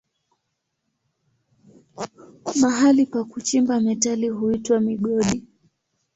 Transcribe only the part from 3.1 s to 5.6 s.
kuchimba metali huitwa migodi.